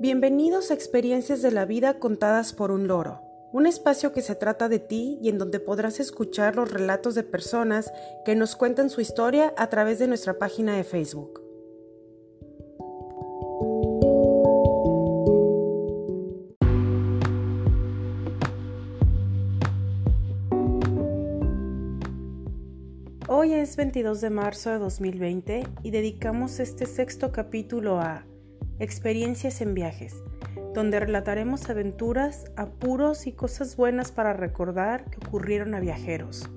Bienvenidos 0.00 0.70
a 0.70 0.74
Experiencias 0.74 1.42
de 1.42 1.50
la 1.50 1.66
Vida 1.66 1.98
contadas 1.98 2.54
por 2.54 2.70
un 2.70 2.88
loro, 2.88 3.20
un 3.52 3.66
espacio 3.66 4.14
que 4.14 4.22
se 4.22 4.34
trata 4.34 4.70
de 4.70 4.78
ti 4.78 5.18
y 5.20 5.28
en 5.28 5.36
donde 5.36 5.60
podrás 5.60 6.00
escuchar 6.00 6.56
los 6.56 6.70
relatos 6.70 7.14
de 7.14 7.22
personas 7.22 7.92
que 8.24 8.34
nos 8.34 8.56
cuentan 8.56 8.88
su 8.88 9.02
historia 9.02 9.52
a 9.58 9.68
través 9.68 9.98
de 9.98 10.06
nuestra 10.06 10.38
página 10.38 10.74
de 10.74 10.84
Facebook. 10.84 11.42
Hoy 23.28 23.52
es 23.52 23.76
22 23.76 24.22
de 24.22 24.30
marzo 24.30 24.70
de 24.70 24.78
2020 24.78 25.66
y 25.82 25.90
dedicamos 25.90 26.58
este 26.58 26.86
sexto 26.86 27.32
capítulo 27.32 28.00
a 28.00 28.24
Experiencias 28.80 29.60
en 29.60 29.74
viajes, 29.74 30.14
donde 30.72 30.98
relataremos 30.98 31.68
aventuras, 31.68 32.46
apuros 32.56 33.26
y 33.26 33.32
cosas 33.32 33.76
buenas 33.76 34.10
para 34.10 34.32
recordar 34.32 35.04
que 35.10 35.18
ocurrieron 35.18 35.74
a 35.74 35.80
viajeros. 35.80 36.48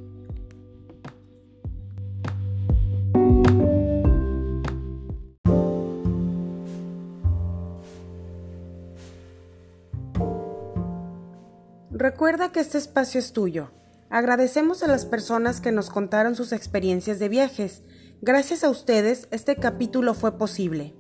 Recuerda 11.92 12.54
que 12.54 12.62
este 12.62 12.78
espacio 12.78 13.20
es 13.20 13.34
tuyo. 13.34 13.72
Agradecemos 14.10 14.82
a 14.82 14.88
las 14.88 15.06
personas 15.06 15.60
que 15.60 15.74
nos 15.74 15.90
contaron 15.90 16.36
sus 16.36 16.54
experiencias 16.54 17.20
de 17.20 17.28
viajes. 17.28 17.82
Gracias 18.22 18.64
a 18.64 18.70
ustedes, 18.70 19.28
este 19.32 19.58
capítulo 19.58 20.14
fue 20.14 20.38
posible. 20.38 20.96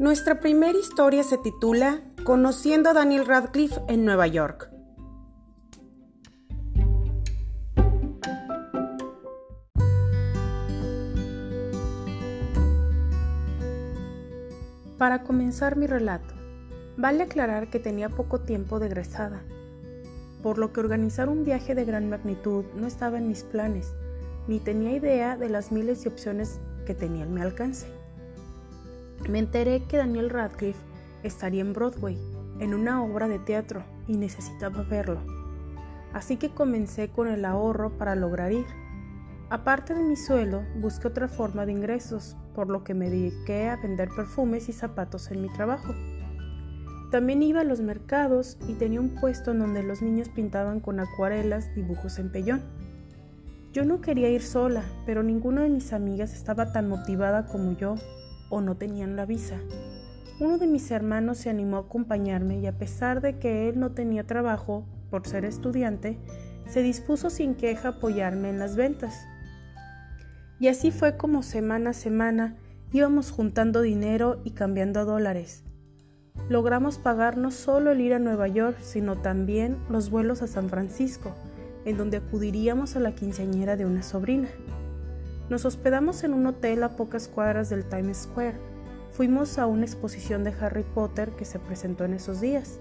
Nuestra 0.00 0.40
primera 0.40 0.78
historia 0.78 1.22
se 1.22 1.36
titula 1.36 2.00
Conociendo 2.24 2.88
a 2.88 2.94
Daniel 2.94 3.26
Radcliffe 3.26 3.82
en 3.86 4.06
Nueva 4.06 4.26
York. 4.28 4.70
Para 14.96 15.22
comenzar 15.22 15.76
mi 15.76 15.86
relato, 15.86 16.32
vale 16.96 17.24
aclarar 17.24 17.68
que 17.68 17.78
tenía 17.78 18.08
poco 18.08 18.40
tiempo 18.40 18.80
de 18.80 18.86
egresada, 18.86 19.42
por 20.42 20.56
lo 20.56 20.72
que 20.72 20.80
organizar 20.80 21.28
un 21.28 21.44
viaje 21.44 21.74
de 21.74 21.84
gran 21.84 22.08
magnitud 22.08 22.64
no 22.74 22.86
estaba 22.86 23.18
en 23.18 23.28
mis 23.28 23.42
planes, 23.42 23.92
ni 24.48 24.60
tenía 24.60 24.92
idea 24.92 25.36
de 25.36 25.50
las 25.50 25.70
miles 25.70 26.02
de 26.02 26.08
opciones 26.08 26.58
que 26.86 26.94
tenía 26.94 27.24
en 27.24 27.34
mi 27.34 27.42
alcance. 27.42 27.99
Me 29.30 29.38
enteré 29.38 29.84
que 29.84 29.96
Daniel 29.96 30.28
Radcliffe 30.28 30.82
estaría 31.22 31.60
en 31.60 31.72
Broadway, 31.72 32.18
en 32.58 32.74
una 32.74 33.04
obra 33.04 33.28
de 33.28 33.38
teatro, 33.38 33.84
y 34.08 34.16
necesitaba 34.16 34.82
verlo. 34.82 35.20
Así 36.12 36.36
que 36.36 36.50
comencé 36.50 37.10
con 37.10 37.28
el 37.28 37.44
ahorro 37.44 37.96
para 37.96 38.16
lograr 38.16 38.50
ir. 38.50 38.66
Aparte 39.48 39.94
de 39.94 40.02
mi 40.02 40.16
sueldo, 40.16 40.64
busqué 40.80 41.06
otra 41.06 41.28
forma 41.28 41.64
de 41.64 41.70
ingresos, 41.70 42.36
por 42.56 42.68
lo 42.68 42.82
que 42.82 42.92
me 42.92 43.08
dediqué 43.08 43.68
a 43.68 43.76
vender 43.76 44.08
perfumes 44.16 44.68
y 44.68 44.72
zapatos 44.72 45.30
en 45.30 45.42
mi 45.42 45.48
trabajo. 45.52 45.94
También 47.12 47.44
iba 47.44 47.60
a 47.60 47.64
los 47.64 47.80
mercados 47.80 48.58
y 48.66 48.72
tenía 48.72 49.00
un 49.00 49.14
puesto 49.14 49.52
en 49.52 49.60
donde 49.60 49.84
los 49.84 50.02
niños 50.02 50.28
pintaban 50.28 50.80
con 50.80 50.98
acuarelas 50.98 51.72
dibujos 51.76 52.18
en 52.18 52.32
pellón. 52.32 52.62
Yo 53.72 53.84
no 53.84 54.00
quería 54.00 54.28
ir 54.28 54.42
sola, 54.42 54.82
pero 55.06 55.22
ninguna 55.22 55.62
de 55.62 55.68
mis 55.68 55.92
amigas 55.92 56.32
estaba 56.32 56.72
tan 56.72 56.88
motivada 56.88 57.46
como 57.46 57.76
yo 57.76 57.94
o 58.50 58.60
no 58.60 58.76
tenían 58.76 59.16
la 59.16 59.24
visa. 59.24 59.56
Uno 60.38 60.58
de 60.58 60.66
mis 60.66 60.90
hermanos 60.90 61.38
se 61.38 61.50
animó 61.50 61.78
a 61.78 61.80
acompañarme 61.80 62.58
y 62.58 62.66
a 62.66 62.76
pesar 62.76 63.20
de 63.20 63.38
que 63.38 63.68
él 63.68 63.80
no 63.80 63.92
tenía 63.92 64.26
trabajo 64.26 64.84
por 65.10 65.26
ser 65.26 65.44
estudiante, 65.44 66.18
se 66.68 66.82
dispuso 66.82 67.30
sin 67.30 67.54
queja 67.54 67.88
a 67.88 67.90
apoyarme 67.92 68.50
en 68.50 68.58
las 68.58 68.76
ventas. 68.76 69.26
Y 70.58 70.68
así 70.68 70.90
fue 70.90 71.16
como 71.16 71.42
semana 71.42 71.90
a 71.90 71.94
semana 71.94 72.56
íbamos 72.92 73.30
juntando 73.30 73.82
dinero 73.82 74.40
y 74.44 74.50
cambiando 74.50 75.04
dólares. 75.04 75.64
Logramos 76.48 76.98
pagar 76.98 77.36
no 77.36 77.50
solo 77.50 77.92
el 77.92 78.00
ir 78.00 78.14
a 78.14 78.18
Nueva 78.18 78.48
York, 78.48 78.78
sino 78.80 79.16
también 79.16 79.78
los 79.88 80.10
vuelos 80.10 80.42
a 80.42 80.46
San 80.46 80.68
Francisco, 80.68 81.34
en 81.84 81.96
donde 81.96 82.18
acudiríamos 82.18 82.96
a 82.96 83.00
la 83.00 83.14
quinceañera 83.14 83.76
de 83.76 83.86
una 83.86 84.02
sobrina. 84.02 84.48
Nos 85.50 85.64
hospedamos 85.64 86.22
en 86.22 86.32
un 86.32 86.46
hotel 86.46 86.84
a 86.84 86.94
pocas 86.94 87.26
cuadras 87.26 87.68
del 87.70 87.84
Times 87.84 88.18
Square. 88.18 88.54
Fuimos 89.10 89.58
a 89.58 89.66
una 89.66 89.84
exposición 89.84 90.44
de 90.44 90.54
Harry 90.60 90.84
Potter 90.84 91.32
que 91.32 91.44
se 91.44 91.58
presentó 91.58 92.04
en 92.04 92.14
esos 92.14 92.40
días. 92.40 92.78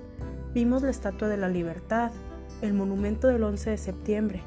Vimos 0.53 0.83
la 0.83 0.91
Estatua 0.91 1.27
de 1.29 1.37
la 1.37 1.49
Libertad, 1.49 2.11
el 2.61 2.75
monumento 2.75 3.27
del 3.27 3.43
11 3.43 3.71
de 3.71 3.77
septiembre, 3.77 4.43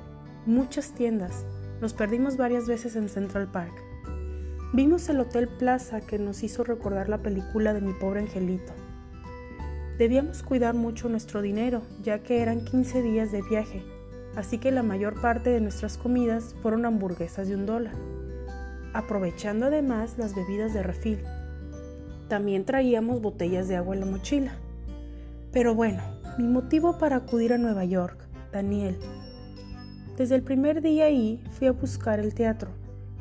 muchas 0.47 0.95
tiendas. 0.95 1.45
Nos 1.81 1.95
perdimos 1.95 2.37
varias 2.37 2.69
veces 2.69 2.95
en 2.95 3.09
Central 3.09 3.51
Park. 3.51 3.75
Vimos 4.73 5.09
el 5.09 5.19
Hotel 5.19 5.49
Plaza 5.49 6.01
que 6.01 6.21
nos 6.21 6.45
hizo 6.45 6.63
recordar 6.63 7.09
la 7.09 7.23
película 7.23 7.75
de 7.75 7.81
mi 7.81 7.93
pobre 7.93 8.21
angelito. 8.21 8.73
Debíamos 9.99 10.45
cuidar 10.45 10.75
mucho 10.75 11.09
nuestro 11.09 11.43
dinero, 11.43 11.83
ya 12.01 12.23
que 12.23 12.41
eran 12.41 12.65
15 12.65 13.03
días 13.03 13.33
de 13.33 13.43
viaje 13.43 13.85
así 14.37 14.59
que 14.59 14.71
la 14.71 14.83
mayor 14.83 15.21
parte 15.21 15.51
de 15.51 15.61
nuestras 15.61 15.99
comidas 15.99 16.55
fueron 16.63 16.87
hamburguesas 16.87 17.49
de 17.49 17.55
un 17.55 17.67
dólar, 17.67 17.95
aprovechando 18.93 19.67
además 19.67 20.17
las 20.19 20.35
bebidas 20.35 20.75
de 20.75 20.83
refil. 20.83 21.21
También 22.29 22.65
traíamos 22.65 23.21
botellas 23.21 23.69
de 23.69 23.77
agua 23.77 23.95
en 23.95 24.01
la 24.01 24.07
mochila. 24.07 24.53
Pero 25.53 25.75
bueno, 25.75 26.03
mi 26.39 26.49
motivo 26.49 26.99
para 26.99 27.17
acudir 27.17 27.53
a 27.53 27.59
Nueva 27.59 27.85
York, 27.85 28.19
Daniel. 28.53 28.99
Desde 30.17 30.35
el 30.35 30.43
primer 30.43 30.81
día 30.81 31.07
ahí 31.07 31.43
fui 31.59 31.67
a 31.67 31.73
buscar 31.73 32.21
el 32.21 32.35
teatro 32.35 32.71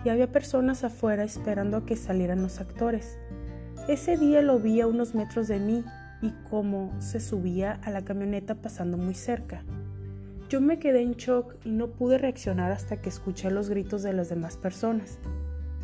y 0.03 0.09
había 0.09 0.31
personas 0.31 0.83
afuera 0.83 1.23
esperando 1.23 1.78
a 1.78 1.85
que 1.85 1.95
salieran 1.95 2.41
los 2.41 2.59
actores. 2.59 3.17
Ese 3.88 4.17
día 4.17 4.41
lo 4.41 4.59
vi 4.59 4.81
a 4.81 4.88
unos 4.88 5.16
metros 5.16 5.47
de 5.47 5.59
mí 5.59 5.83
y 6.22 6.31
cómo 6.49 6.93
se 6.99 7.19
subía 7.19 7.79
a 7.83 7.89
la 7.89 8.03
camioneta 8.03 8.55
pasando 8.55 8.97
muy 8.97 9.16
cerca. 9.16 9.63
Yo 10.51 10.59
me 10.59 10.79
quedé 10.79 11.01
en 11.01 11.13
shock 11.13 11.56
y 11.63 11.72
no 11.72 11.88
pude 11.91 12.17
reaccionar 12.17 12.73
hasta 12.73 13.01
que 13.01 13.07
escuché 13.07 13.50
los 13.50 13.69
gritos 13.69 14.03
de 14.03 14.12
las 14.12 14.28
demás 14.28 14.57
personas. 14.57 15.17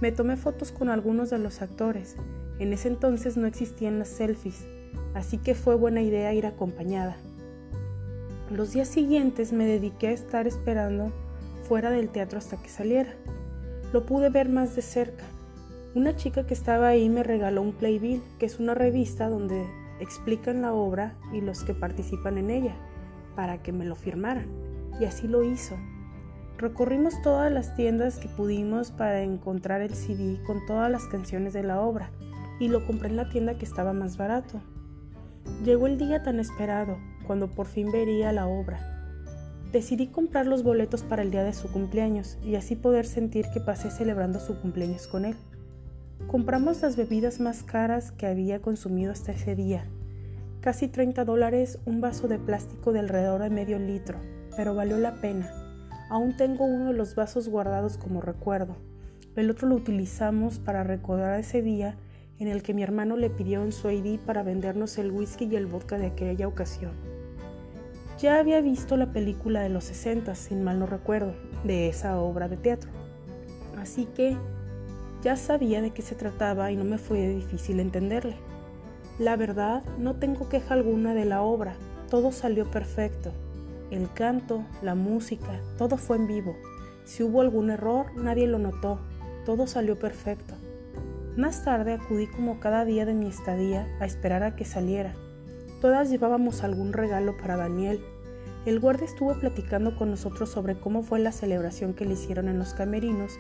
Me 0.02 0.12
tomé 0.12 0.36
fotos 0.36 0.74
con 0.74 0.90
algunos 0.90 1.30
de 1.30 1.40
los 1.40 1.62
actores. 1.62 2.18
En 2.60 2.74
ese 2.74 2.90
entonces 2.90 3.38
no 3.38 3.48
existían 3.48 3.98
las 3.98 4.10
selfies, 4.10 4.68
así 5.14 5.38
que 5.38 5.56
fue 5.56 5.76
buena 5.76 6.02
idea 6.02 6.34
ir 6.34 6.46
acompañada. 6.46 7.16
Los 8.52 8.74
días 8.74 8.90
siguientes 8.90 9.54
me 9.54 9.66
dediqué 9.66 10.10
a 10.10 10.12
estar 10.12 10.48
esperando 10.48 11.14
fuera 11.64 11.90
del 11.90 12.10
teatro 12.10 12.38
hasta 12.38 12.62
que 12.62 12.68
saliera. 12.68 13.14
Lo 13.94 14.06
pude 14.06 14.30
ver 14.30 14.50
más 14.50 14.76
de 14.76 14.82
cerca. 14.82 15.24
Una 15.96 16.18
chica 16.18 16.46
que 16.46 16.54
estaba 16.54 16.90
ahí 16.90 17.08
me 17.08 17.24
regaló 17.24 17.62
un 17.62 17.72
Playbill, 17.72 18.22
que 18.38 18.48
es 18.48 18.60
una 18.60 18.74
revista 18.74 19.30
donde 19.30 19.66
explican 20.02 20.62
la 20.62 20.74
obra 20.74 21.16
y 21.32 21.40
los 21.40 21.64
que 21.64 21.74
participan 21.74 22.38
en 22.38 22.50
ella 22.50 22.76
para 23.38 23.62
que 23.62 23.72
me 23.72 23.86
lo 23.86 23.96
firmaran. 23.96 24.48
Y 25.00 25.06
así 25.06 25.28
lo 25.28 25.44
hizo. 25.44 25.78
Recorrimos 26.58 27.22
todas 27.22 27.52
las 27.52 27.76
tiendas 27.76 28.18
que 28.18 28.28
pudimos 28.28 28.90
para 28.90 29.22
encontrar 29.22 29.82
el 29.82 29.94
CD 29.94 30.42
con 30.48 30.66
todas 30.66 30.90
las 30.90 31.06
canciones 31.06 31.54
de 31.54 31.62
la 31.62 31.80
obra 31.80 32.10
y 32.60 32.68
lo 32.68 32.84
compré 32.88 33.10
en 33.10 33.16
la 33.16 33.30
tienda 33.30 33.60
que 33.60 33.66
estaba 33.66 33.94
más 33.94 34.18
barato. 34.18 34.60
Llegó 35.64 35.86
el 35.86 36.00
día 36.00 36.24
tan 36.24 36.40
esperado, 36.40 36.98
cuando 37.28 37.48
por 37.48 37.68
fin 37.68 37.92
vería 37.92 38.34
la 38.34 38.48
obra. 38.48 38.80
Decidí 39.72 40.08
comprar 40.08 40.48
los 40.48 40.64
boletos 40.64 41.04
para 41.04 41.22
el 41.22 41.30
día 41.30 41.44
de 41.44 41.54
su 41.54 41.72
cumpleaños 41.72 42.40
y 42.44 42.56
así 42.56 42.76
poder 42.76 43.06
sentir 43.06 43.46
que 43.54 43.60
pasé 43.60 43.92
celebrando 43.92 44.40
su 44.40 44.60
cumpleaños 44.60 45.06
con 45.06 45.26
él. 45.26 45.36
Compramos 46.26 46.82
las 46.82 46.96
bebidas 46.96 47.40
más 47.40 47.62
caras 47.62 48.12
que 48.12 48.26
había 48.26 48.64
consumido 48.64 49.12
hasta 49.12 49.32
ese 49.32 49.56
día 49.56 49.86
Casi 50.62 50.88
30 50.88 51.24
dólares 51.24 51.80
un 51.86 52.02
vaso 52.02 52.28
de 52.28 52.40
plástico 52.40 52.92
de 52.92 53.00
alrededor 53.00 53.42
de 53.42 53.50
medio 53.50 53.80
litro, 53.80 54.20
pero 54.56 54.74
valió 54.74 54.98
la 54.98 55.22
pena. 55.22 55.52
Aún 56.10 56.36
tengo 56.36 56.66
uno 56.66 56.88
de 56.88 56.94
los 56.94 57.16
vasos 57.16 57.48
guardados 57.48 57.98
como 57.98 58.22
recuerdo. 58.22 58.76
El 59.36 59.52
otro 59.52 59.68
lo 59.68 59.76
utilizamos 59.76 60.58
para 60.58 60.84
recordar 60.84 61.40
ese 61.40 61.62
día 61.62 61.96
en 62.40 62.48
el 62.48 62.64
que 62.64 62.74
mi 62.74 62.82
hermano 62.82 63.18
le 63.18 63.30
pidió 63.30 63.64
en 63.64 63.72
su 63.72 63.90
ID 63.90 64.20
para 64.20 64.42
vendernos 64.42 64.98
el 64.98 65.12
whisky 65.12 65.46
y 65.46 65.56
el 65.56 65.68
vodka 65.68 65.98
de 65.98 66.08
aquella 66.08 66.48
ocasión. 66.48 66.92
Ya 68.20 68.40
había 68.40 68.60
visto 68.62 68.98
la 68.98 69.14
película 69.14 69.62
de 69.62 69.70
los 69.70 69.84
60, 69.84 70.34
sin 70.34 70.64
mal 70.64 70.80
no 70.80 70.88
recuerdo, 70.88 71.36
de 71.64 71.88
esa 71.88 72.20
obra 72.20 72.48
de 72.48 72.58
teatro. 72.58 72.90
Así 73.78 74.06
que 74.06 74.36
ya 75.22 75.36
sabía 75.36 75.82
de 75.82 75.92
qué 75.92 76.02
se 76.02 76.16
trataba 76.16 76.72
y 76.72 76.76
no 76.76 76.84
me 76.84 76.98
fue 76.98 77.28
difícil 77.28 77.80
entenderle. 77.80 78.38
La 79.20 79.36
verdad, 79.36 79.84
no 79.98 80.18
tengo 80.18 80.48
queja 80.48 80.76
alguna 80.76 81.16
de 81.16 81.26
la 81.26 81.42
obra, 81.42 81.76
todo 82.10 82.32
salió 82.32 82.70
perfecto. 82.70 83.32
El 83.90 84.12
canto, 84.14 84.64
la 84.84 84.94
música, 84.94 85.60
todo 85.78 85.98
fue 85.98 86.18
en 86.18 86.28
vivo. 86.28 86.56
Si 87.04 87.24
hubo 87.24 87.42
algún 87.42 87.72
error, 87.72 88.08
nadie 88.16 88.46
lo 88.46 88.60
notó. 88.60 89.00
Todo 89.44 89.66
salió 89.66 89.98
perfecto. 89.98 90.54
Más 91.36 91.64
tarde 91.64 91.94
acudí 91.94 92.28
como 92.28 92.60
cada 92.60 92.86
día 92.86 93.06
de 93.06 93.14
mi 93.14 93.28
estadía 93.28 93.88
a 94.00 94.06
esperar 94.06 94.44
a 94.44 94.56
que 94.56 94.66
saliera. 94.66 95.16
Todas 95.82 96.10
llevábamos 96.10 96.64
algún 96.64 96.94
regalo 96.94 97.38
para 97.38 97.58
Daniel. 97.58 98.00
El 98.66 98.80
guardia 98.80 99.06
estuvo 99.06 99.34
platicando 99.40 99.96
con 99.96 100.12
nosotros 100.12 100.50
sobre 100.50 100.80
cómo 100.80 101.02
fue 101.02 101.20
la 101.20 101.32
celebración 101.32 101.94
que 101.94 102.06
le 102.06 102.14
hicieron 102.14 102.50
en 102.50 102.60
los 102.60 102.74
camerinos 102.74 103.40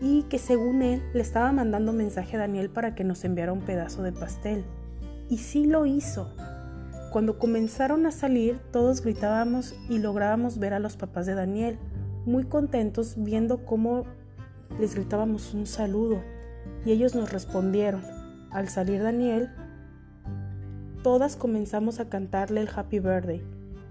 y 0.00 0.24
que 0.24 0.38
según 0.38 0.82
él 0.82 1.02
le 1.12 1.22
estaba 1.22 1.50
mandando 1.50 1.92
mensaje 1.92 2.36
a 2.36 2.40
Daniel 2.40 2.70
para 2.70 2.94
que 2.94 3.04
nos 3.04 3.24
enviara 3.24 3.52
un 3.52 3.62
pedazo 3.62 4.02
de 4.02 4.12
pastel. 4.12 4.64
Y 5.28 5.38
sí 5.38 5.66
lo 5.66 5.86
hizo. 5.86 6.30
Cuando 7.10 7.38
comenzaron 7.38 8.06
a 8.06 8.10
salir, 8.10 8.58
todos 8.70 9.02
gritábamos 9.02 9.74
y 9.88 9.98
lográbamos 9.98 10.58
ver 10.58 10.74
a 10.74 10.78
los 10.78 10.96
papás 10.96 11.26
de 11.26 11.34
Daniel, 11.34 11.78
muy 12.26 12.44
contentos 12.44 13.14
viendo 13.16 13.64
cómo 13.64 14.04
les 14.78 14.94
gritábamos 14.94 15.54
un 15.54 15.66
saludo, 15.66 16.22
y 16.84 16.92
ellos 16.92 17.14
nos 17.14 17.32
respondieron. 17.32 18.02
Al 18.50 18.68
salir 18.68 19.02
Daniel, 19.02 19.50
todas 21.02 21.36
comenzamos 21.36 22.00
a 22.00 22.08
cantarle 22.08 22.60
el 22.60 22.68
Happy 22.74 22.98
Birthday, 22.98 23.42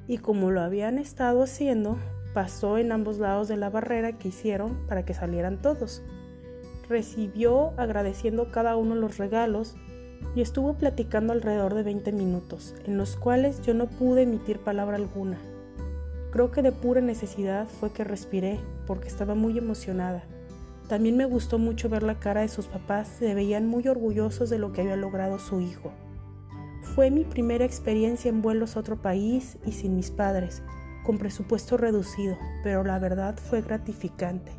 y 0.07 0.19
como 0.19 0.51
lo 0.51 0.61
habían 0.61 0.99
estado 0.99 1.43
haciendo, 1.43 1.97
pasó 2.33 2.77
en 2.77 2.91
ambos 2.91 3.17
lados 3.17 3.47
de 3.47 3.57
la 3.57 3.71
barrera 3.71 4.13
que 4.13 4.27
hicieron 4.27 4.85
para 4.87 5.05
que 5.05 5.15
salieran 5.15 5.59
todos. 5.61 6.03
Recibió 6.87 7.73
agradeciendo 7.77 8.51
cada 8.51 8.77
uno 8.77 8.93
los 8.93 9.17
regalos 9.17 9.75
y 10.35 10.41
estuvo 10.41 10.73
platicando 10.73 11.33
alrededor 11.33 11.73
de 11.73 11.83
20 11.83 12.11
minutos, 12.11 12.75
en 12.85 12.97
los 12.97 13.15
cuales 13.15 13.61
yo 13.61 13.73
no 13.73 13.87
pude 13.87 14.23
emitir 14.23 14.59
palabra 14.59 14.97
alguna. 14.97 15.37
Creo 16.31 16.51
que 16.51 16.61
de 16.61 16.71
pura 16.71 17.01
necesidad 17.01 17.67
fue 17.67 17.91
que 17.91 18.03
respiré, 18.03 18.59
porque 18.85 19.07
estaba 19.07 19.33
muy 19.33 19.57
emocionada. 19.57 20.23
También 20.87 21.17
me 21.17 21.25
gustó 21.25 21.57
mucho 21.57 21.89
ver 21.89 22.03
la 22.03 22.19
cara 22.19 22.41
de 22.41 22.47
sus 22.47 22.67
papás, 22.67 23.07
se 23.19 23.33
veían 23.33 23.67
muy 23.67 23.87
orgullosos 23.87 24.49
de 24.49 24.57
lo 24.57 24.71
que 24.71 24.81
había 24.81 24.95
logrado 24.95 25.39
su 25.39 25.59
hijo. 25.59 25.91
Fue 26.95 27.11
mi 27.11 27.23
primera 27.23 27.65
experiencia 27.65 28.29
en 28.29 28.41
vuelos 28.41 28.75
a 28.75 28.79
otro 28.79 29.01
país 29.01 29.57
y 29.65 29.71
sin 29.71 29.95
mis 29.95 30.11
padres, 30.11 30.61
con 31.03 31.17
presupuesto 31.17 31.77
reducido, 31.77 32.37
pero 32.63 32.83
la 32.83 32.99
verdad 32.99 33.37
fue 33.37 33.61
gratificante. 33.61 34.51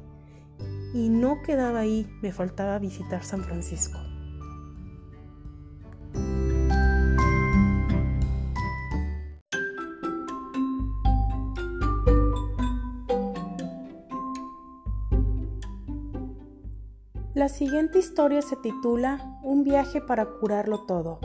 Y 0.94 1.08
no 1.08 1.43
quedaba 1.43 1.81
ahí, 1.81 2.06
me 2.22 2.32
faltaba 2.32 2.78
visitar 2.78 3.22
San 3.22 3.44
Francisco. 3.44 3.99
La 17.48 17.54
siguiente 17.54 17.98
historia 17.98 18.42
se 18.42 18.56
titula 18.56 19.40
Un 19.42 19.64
viaje 19.64 20.02
para 20.02 20.26
curarlo 20.26 20.84
todo. 20.84 21.18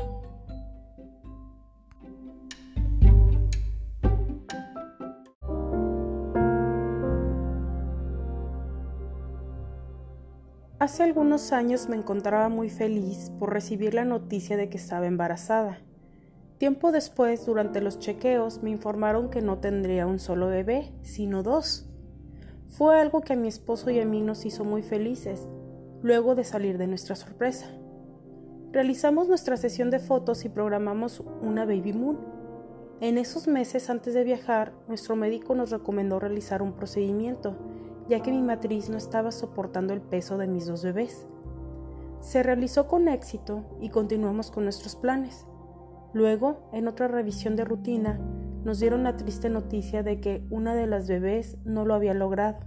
Hace 10.79 11.03
algunos 11.03 11.51
años 11.51 11.89
me 11.89 11.97
encontraba 11.97 12.47
muy 12.47 12.69
feliz 12.69 13.29
por 13.37 13.51
recibir 13.51 13.93
la 13.93 14.05
noticia 14.05 14.55
de 14.55 14.69
que 14.69 14.77
estaba 14.77 15.07
embarazada. 15.07 15.81
Tiempo 16.57 16.93
después, 16.93 17.45
durante 17.45 17.81
los 17.81 17.99
chequeos, 17.99 18.63
me 18.63 18.69
informaron 18.69 19.29
que 19.29 19.41
no 19.41 19.57
tendría 19.57 20.07
un 20.07 20.19
solo 20.19 20.47
bebé, 20.47 20.93
sino 21.01 21.43
dos. 21.43 21.89
Fue 22.69 22.97
algo 22.97 23.19
que 23.19 23.33
a 23.33 23.35
mi 23.35 23.49
esposo 23.49 23.89
y 23.89 23.99
a 23.99 24.05
mí 24.05 24.21
nos 24.21 24.45
hizo 24.45 24.63
muy 24.63 24.83
felices, 24.83 25.49
luego 26.03 26.35
de 26.35 26.43
salir 26.43 26.77
de 26.77 26.85
nuestra 26.85 27.15
sorpresa. 27.15 27.65
Realizamos 28.71 29.29
nuestra 29.29 29.55
sesión 29.55 29.89
de 29.89 29.99
fotos 29.99 30.43
y 30.43 30.49
programamos 30.49 31.23
una 31.41 31.65
baby 31.65 31.93
moon. 31.93 32.19
En 32.99 33.17
esos 33.17 33.47
meses 33.47 33.89
antes 33.89 34.13
de 34.13 34.23
viajar, 34.23 34.73
nuestro 34.87 35.15
médico 35.15 35.55
nos 35.55 35.71
recomendó 35.71 36.19
realizar 36.19 36.61
un 36.61 36.73
procedimiento, 36.73 37.55
ya 38.09 38.19
que 38.21 38.31
mi 38.31 38.41
matriz 38.41 38.89
no 38.89 38.97
estaba 38.97 39.31
soportando 39.31 39.93
el 39.93 40.01
peso 40.01 40.37
de 40.37 40.47
mis 40.47 40.67
dos 40.67 40.83
bebés. 40.83 41.25
Se 42.19 42.43
realizó 42.43 42.87
con 42.87 43.07
éxito 43.07 43.63
y 43.79 43.89
continuamos 43.89 44.51
con 44.51 44.65
nuestros 44.65 44.95
planes. 44.95 45.45
Luego, 46.13 46.69
en 46.73 46.87
otra 46.87 47.07
revisión 47.07 47.55
de 47.55 47.63
rutina, 47.63 48.19
nos 48.65 48.79
dieron 48.79 49.03
la 49.03 49.15
triste 49.15 49.49
noticia 49.49 50.03
de 50.03 50.19
que 50.19 50.45
una 50.49 50.75
de 50.75 50.87
las 50.87 51.07
bebés 51.07 51.57
no 51.63 51.85
lo 51.85 51.93
había 51.93 52.13
logrado, 52.13 52.59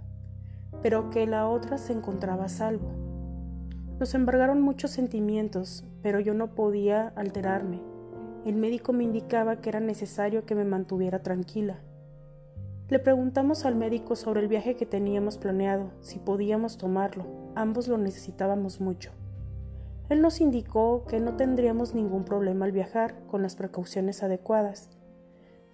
pero 0.82 1.10
que 1.10 1.26
la 1.26 1.48
otra 1.48 1.78
se 1.78 1.92
encontraba 1.92 2.44
a 2.44 2.48
salvo. 2.48 2.95
Nos 3.98 4.14
embargaron 4.14 4.60
muchos 4.60 4.90
sentimientos, 4.90 5.82
pero 6.02 6.20
yo 6.20 6.34
no 6.34 6.54
podía 6.54 7.14
alterarme. 7.16 7.80
El 8.44 8.56
médico 8.56 8.92
me 8.92 9.04
indicaba 9.04 9.62
que 9.62 9.70
era 9.70 9.80
necesario 9.80 10.44
que 10.44 10.54
me 10.54 10.64
mantuviera 10.64 11.22
tranquila. 11.22 11.78
Le 12.90 12.98
preguntamos 12.98 13.64
al 13.64 13.74
médico 13.74 14.14
sobre 14.14 14.40
el 14.40 14.48
viaje 14.48 14.76
que 14.76 14.84
teníamos 14.84 15.38
planeado, 15.38 15.92
si 16.02 16.18
podíamos 16.18 16.76
tomarlo. 16.76 17.24
Ambos 17.54 17.88
lo 17.88 17.96
necesitábamos 17.96 18.82
mucho. 18.82 19.12
Él 20.10 20.20
nos 20.20 20.42
indicó 20.42 21.06
que 21.08 21.18
no 21.18 21.36
tendríamos 21.36 21.94
ningún 21.94 22.24
problema 22.24 22.66
al 22.66 22.72
viajar 22.72 23.14
con 23.28 23.40
las 23.40 23.56
precauciones 23.56 24.22
adecuadas. 24.22 24.90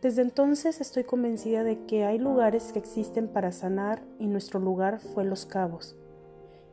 Desde 0.00 0.22
entonces 0.22 0.80
estoy 0.80 1.02
convencida 1.02 1.64
de 1.64 1.84
que 1.86 2.04
hay 2.04 2.18
lugares 2.18 2.72
que 2.72 2.78
existen 2.78 3.26
para 3.26 3.50
sanar 3.50 4.00
y 4.20 4.28
nuestro 4.28 4.60
lugar 4.60 5.00
fue 5.00 5.24
Los 5.24 5.44
Cabos. 5.44 5.96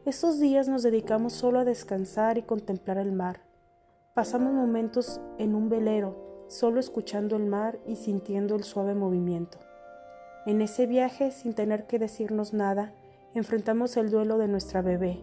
Estos 0.05 0.39
días 0.39 0.69
nos 0.69 0.81
dedicamos 0.81 1.33
solo 1.33 1.59
a 1.59 1.65
descansar 1.65 2.37
y 2.37 2.43
contemplar 2.43 2.97
el 2.97 3.11
mar. 3.11 3.41
Pasamos 4.13 4.53
momentos 4.53 5.19
en 5.37 5.53
un 5.53 5.67
velero, 5.67 6.45
solo 6.47 6.79
escuchando 6.79 7.35
el 7.35 7.45
mar 7.45 7.79
y 7.85 7.97
sintiendo 7.97 8.55
el 8.55 8.63
suave 8.63 8.95
movimiento. 8.95 9.59
En 10.45 10.61
ese 10.61 10.87
viaje, 10.87 11.31
sin 11.31 11.53
tener 11.53 11.85
que 11.85 11.99
decirnos 11.99 12.53
nada, 12.53 12.93
enfrentamos 13.35 13.97
el 13.97 14.09
duelo 14.09 14.37
de 14.37 14.47
nuestra 14.47 14.81
bebé. 14.81 15.19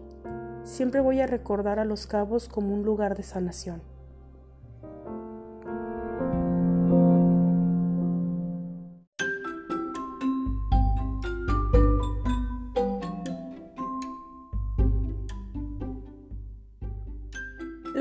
Siempre 0.63 1.01
voy 1.01 1.21
a 1.21 1.27
recordar 1.27 1.79
a 1.79 1.85
Los 1.85 2.05
Cabos 2.05 2.47
como 2.47 2.75
un 2.75 2.83
lugar 2.83 3.17
de 3.17 3.23
sanación. 3.23 3.81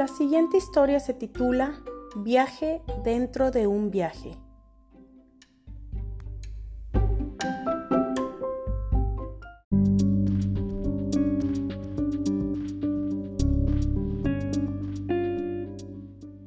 La 0.07 0.15
siguiente 0.15 0.57
historia 0.57 1.01
se 1.01 1.15
titula 1.15 1.83
Viaje 2.15 2.81
dentro 3.03 3.51
de 3.51 3.67
un 3.67 3.91
viaje. 3.91 4.37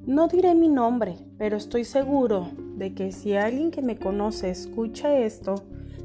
No 0.05 0.29
diré 0.29 0.55
mi 0.55 0.69
nombre, 0.69 1.17
pero 1.37 1.57
estoy 1.57 1.83
seguro 1.83 2.51
de 2.77 2.93
que 2.93 3.11
si 3.11 3.35
alguien 3.35 3.71
que 3.71 3.81
me 3.81 3.99
conoce 3.99 4.51
escucha 4.51 5.17
esto, 5.17 5.55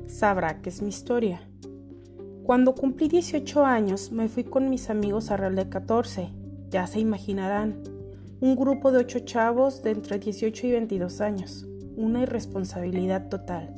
sabrá 0.08 0.60
que 0.60 0.70
es 0.70 0.82
mi 0.82 0.88
historia. 0.88 1.48
Cuando 2.42 2.74
cumplí 2.74 3.06
18 3.06 3.64
años, 3.64 4.10
me 4.10 4.28
fui 4.28 4.42
con 4.42 4.68
mis 4.68 4.90
amigos 4.90 5.30
a 5.30 5.36
Real 5.36 5.54
de 5.54 5.68
14 5.68 6.43
ya 6.74 6.88
se 6.88 6.98
imaginarán, 6.98 7.84
un 8.40 8.56
grupo 8.56 8.90
de 8.90 8.98
ocho 8.98 9.20
chavos 9.20 9.84
de 9.84 9.92
entre 9.92 10.18
18 10.18 10.66
y 10.66 10.72
22 10.72 11.20
años, 11.20 11.68
una 11.96 12.22
irresponsabilidad 12.22 13.28
total. 13.28 13.72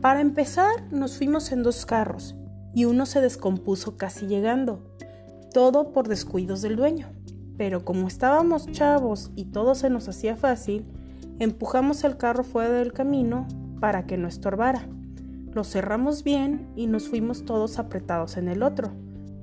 Para 0.00 0.22
empezar, 0.22 0.90
nos 0.90 1.18
fuimos 1.18 1.52
en 1.52 1.62
dos 1.62 1.84
carros 1.84 2.36
y 2.74 2.86
uno 2.86 3.04
se 3.04 3.20
descompuso 3.20 3.98
casi 3.98 4.26
llegando, 4.26 4.96
todo 5.52 5.92
por 5.92 6.08
descuidos 6.08 6.62
del 6.62 6.76
dueño. 6.76 7.08
Pero 7.58 7.84
como 7.84 8.08
estábamos 8.08 8.72
chavos 8.72 9.30
y 9.36 9.50
todo 9.52 9.74
se 9.74 9.90
nos 9.90 10.08
hacía 10.08 10.36
fácil, 10.36 10.90
empujamos 11.38 12.02
el 12.04 12.16
carro 12.16 12.44
fuera 12.44 12.70
del 12.70 12.94
camino 12.94 13.46
para 13.78 14.06
que 14.06 14.16
no 14.16 14.26
estorbara. 14.26 14.88
Lo 15.52 15.64
cerramos 15.64 16.24
bien 16.24 16.72
y 16.76 16.86
nos 16.86 17.08
fuimos 17.08 17.44
todos 17.44 17.78
apretados 17.78 18.38
en 18.38 18.48
el 18.48 18.62
otro 18.62 18.90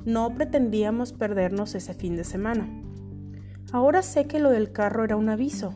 no 0.07 0.33
pretendíamos 0.33 1.11
perdernos 1.11 1.75
ese 1.75 1.93
fin 1.93 2.15
de 2.15 2.23
semana. 2.23 2.69
Ahora 3.73 4.01
sé 4.01 4.25
que 4.25 4.39
lo 4.39 4.51
del 4.51 4.71
carro 4.71 5.03
era 5.03 5.17
un 5.17 5.27
aviso. 5.27 5.73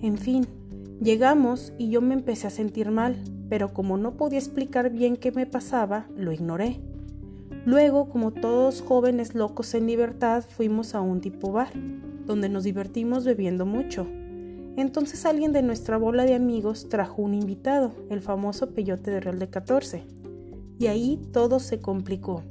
En 0.00 0.16
fin, 0.16 0.46
llegamos 1.02 1.72
y 1.76 1.90
yo 1.90 2.00
me 2.00 2.14
empecé 2.14 2.46
a 2.46 2.50
sentir 2.50 2.92
mal, 2.92 3.16
pero 3.48 3.74
como 3.74 3.98
no 3.98 4.16
podía 4.16 4.38
explicar 4.38 4.90
bien 4.90 5.16
qué 5.16 5.32
me 5.32 5.44
pasaba, 5.44 6.06
lo 6.16 6.30
ignoré. 6.30 6.78
Luego, 7.66 8.08
como 8.08 8.30
todos 8.30 8.80
jóvenes 8.80 9.34
locos 9.34 9.74
en 9.74 9.88
libertad, 9.88 10.44
fuimos 10.48 10.94
a 10.94 11.00
un 11.00 11.20
tipo 11.20 11.50
bar, 11.50 11.72
donde 12.24 12.48
nos 12.48 12.62
divertimos 12.62 13.24
bebiendo 13.24 13.66
mucho. 13.66 14.06
Entonces 14.76 15.26
alguien 15.26 15.52
de 15.52 15.62
nuestra 15.62 15.96
bola 15.96 16.24
de 16.26 16.36
amigos 16.36 16.88
trajo 16.88 17.22
un 17.22 17.34
invitado, 17.34 17.90
el 18.08 18.20
famoso 18.20 18.70
peyote 18.70 19.10
de 19.10 19.18
Real 19.18 19.40
de 19.40 19.50
14. 19.50 20.04
Y 20.78 20.86
ahí 20.86 21.20
todo 21.32 21.58
se 21.58 21.80
complicó. 21.80 22.44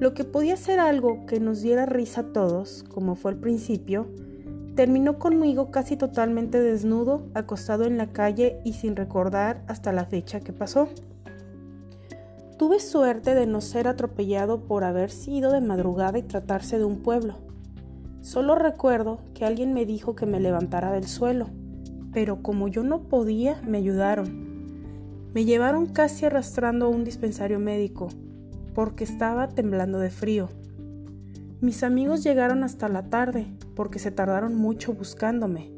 Lo 0.00 0.14
que 0.14 0.24
podía 0.24 0.56
ser 0.56 0.80
algo 0.80 1.26
que 1.26 1.40
nos 1.40 1.60
diera 1.60 1.84
risa 1.84 2.22
a 2.22 2.32
todos, 2.32 2.86
como 2.88 3.16
fue 3.16 3.32
al 3.32 3.36
principio, 3.36 4.06
terminó 4.74 5.18
conmigo 5.18 5.70
casi 5.70 5.98
totalmente 5.98 6.58
desnudo, 6.58 7.28
acostado 7.34 7.84
en 7.84 7.98
la 7.98 8.06
calle 8.06 8.62
y 8.64 8.72
sin 8.72 8.96
recordar 8.96 9.62
hasta 9.68 9.92
la 9.92 10.06
fecha 10.06 10.40
que 10.40 10.54
pasó. 10.54 10.88
Tuve 12.56 12.80
suerte 12.80 13.34
de 13.34 13.46
no 13.46 13.60
ser 13.60 13.88
atropellado 13.88 14.62
por 14.64 14.84
haber 14.84 15.10
sido 15.10 15.52
de 15.52 15.60
madrugada 15.60 16.18
y 16.18 16.22
tratarse 16.22 16.78
de 16.78 16.86
un 16.86 17.02
pueblo. 17.02 17.34
Solo 18.22 18.54
recuerdo 18.54 19.20
que 19.34 19.44
alguien 19.44 19.74
me 19.74 19.84
dijo 19.84 20.14
que 20.14 20.24
me 20.24 20.40
levantara 20.40 20.92
del 20.92 21.08
suelo, 21.08 21.48
pero 22.14 22.42
como 22.42 22.68
yo 22.68 22.84
no 22.84 23.02
podía, 23.02 23.60
me 23.66 23.76
ayudaron. 23.76 25.28
Me 25.34 25.44
llevaron 25.44 25.88
casi 25.88 26.24
arrastrando 26.24 26.86
a 26.86 26.88
un 26.88 27.04
dispensario 27.04 27.60
médico, 27.60 28.08
porque 28.74 29.04
estaba 29.04 29.48
temblando 29.48 29.98
de 29.98 30.10
frío. 30.10 30.48
Mis 31.60 31.82
amigos 31.82 32.24
llegaron 32.24 32.64
hasta 32.64 32.88
la 32.88 33.10
tarde 33.10 33.46
porque 33.74 33.98
se 33.98 34.10
tardaron 34.10 34.54
mucho 34.54 34.94
buscándome. 34.94 35.70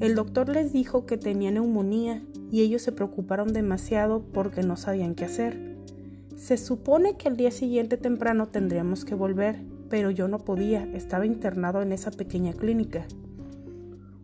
El 0.00 0.14
doctor 0.14 0.48
les 0.48 0.72
dijo 0.72 1.06
que 1.06 1.16
tenía 1.16 1.50
neumonía 1.50 2.22
y 2.50 2.60
ellos 2.60 2.82
se 2.82 2.92
preocuparon 2.92 3.52
demasiado 3.52 4.22
porque 4.32 4.62
no 4.62 4.76
sabían 4.76 5.14
qué 5.14 5.24
hacer. 5.24 5.76
Se 6.36 6.56
supone 6.56 7.16
que 7.16 7.28
el 7.28 7.36
día 7.36 7.50
siguiente 7.50 7.96
temprano 7.96 8.48
tendríamos 8.48 9.04
que 9.04 9.14
volver, 9.14 9.62
pero 9.88 10.10
yo 10.10 10.28
no 10.28 10.40
podía, 10.40 10.84
estaba 10.92 11.26
internado 11.26 11.80
en 11.80 11.92
esa 11.92 12.10
pequeña 12.10 12.52
clínica. 12.52 13.06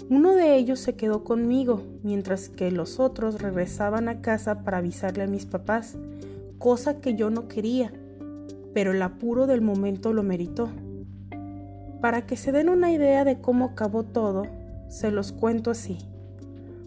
Uno 0.09 0.35
de 0.35 0.57
ellos 0.57 0.81
se 0.81 0.97
quedó 0.97 1.23
conmigo, 1.23 1.83
mientras 2.03 2.49
que 2.49 2.73
los 2.73 2.99
otros 2.99 3.41
regresaban 3.41 4.09
a 4.09 4.21
casa 4.21 4.65
para 4.65 4.79
avisarle 4.79 5.23
a 5.23 5.29
mis 5.29 5.47
papás, 5.47 5.97
cosa 6.59 7.01
que 7.01 7.15
yo 7.15 7.31
no 7.31 7.47
quería, 7.47 7.93
pero 8.75 8.93
el 8.93 9.03
apuro 9.03 9.47
del 9.47 9.61
momento 9.61 10.13
lo 10.13 10.23
meritó. 10.23 10.71
Para 12.01 12.27
que 12.27 12.37
se 12.37 12.53
den 12.53 12.69
una 12.69 12.93
idea 12.93 13.25
de 13.25 13.41
cómo 13.41 13.67
acabó 13.67 14.05
todo, 14.05 14.47
se 14.89 15.11
los 15.11 15.33
cuento 15.33 15.71
así. 15.71 15.99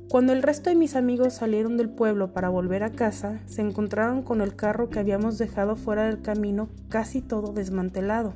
Cuando 0.10 0.34
el 0.34 0.44
resto 0.44 0.70
de 0.70 0.76
mis 0.76 0.96
amigos 0.96 1.34
salieron 1.34 1.78
del 1.78 1.90
pueblo 1.90 2.34
para 2.34 2.50
volver 2.50 2.84
a 2.84 2.92
casa, 2.92 3.40
se 3.48 3.62
encontraron 3.62 4.22
con 4.22 4.42
el 4.42 4.56
carro 4.56 4.90
que 4.90 5.00
habíamos 5.00 5.38
dejado 5.38 5.76
fuera 5.76 6.04
del 6.04 6.22
camino 6.22 6.70
casi 6.90 7.22
todo 7.22 7.52
desmantelado. 7.52 8.34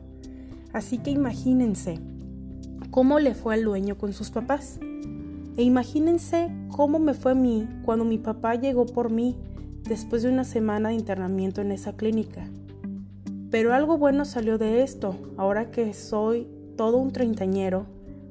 Así 0.74 0.98
que 0.98 1.12
imagínense 1.12 2.00
cómo 2.90 3.20
le 3.20 3.36
fue 3.36 3.54
al 3.54 3.64
dueño 3.64 3.98
con 3.98 4.14
sus 4.14 4.32
papás. 4.32 4.80
E 5.56 5.64
imagínense 5.64 6.50
cómo 6.70 7.00
me 7.00 7.14
fue 7.14 7.34
a 7.34 7.36
mí 7.36 7.68
cuando 7.84 8.06
mi 8.06 8.18
papá 8.18 8.56
llegó 8.56 8.86
por 8.86 9.12
mí 9.12 9.36
después 9.88 10.24
de 10.24 10.30
una 10.30 10.44
semana 10.44 10.90
de 10.90 10.96
internamiento 10.96 11.62
en 11.62 11.72
esa 11.72 11.94
clínica. 11.96 12.48
Pero 13.50 13.74
algo 13.74 13.98
bueno 13.98 14.26
salió 14.26 14.58
de 14.58 14.84
esto. 14.84 15.16
Ahora 15.38 15.72
que 15.72 15.94
soy 15.94 16.48
todo 16.76 16.98
un 16.98 17.12
treintañero, 17.12 17.86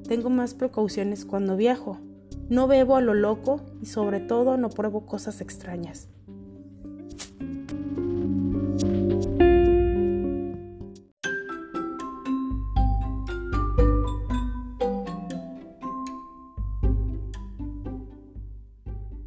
tengo 0.07 0.29
más 0.29 0.53
precauciones 0.53 1.25
cuando 1.25 1.57
viajo. 1.57 1.97
No 2.49 2.67
bebo 2.67 2.95
a 2.95 3.01
lo 3.01 3.13
loco 3.13 3.61
y 3.81 3.87
sobre 3.87 4.19
todo 4.19 4.57
no 4.57 4.69
pruebo 4.69 5.05
cosas 5.05 5.41
extrañas. 5.41 6.07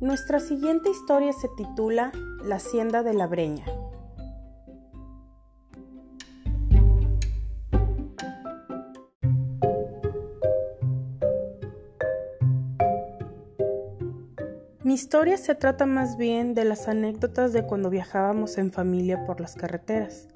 Nuestra 0.01 0.41
siguiente 0.41 0.91
historia 0.91 1.33
se 1.33 1.49
titula 1.57 2.11
La 2.43 2.57
hacienda 2.57 3.03
de 3.03 3.15
la 3.15 3.27
Breña. 3.27 3.65
Mi 14.91 14.95
historia 14.95 15.37
se 15.37 15.55
trata 15.55 15.87
más 15.87 16.17
bien 16.17 16.53
de 16.53 16.65
las 16.65 16.89
anécdotas 16.89 17.53
de 17.53 17.65
cuando 17.65 17.91
viajábamos 17.91 18.59
en 18.59 18.73
familia 18.73 19.25
por 19.25 19.41
las 19.41 19.55
carreteras. 19.55 20.27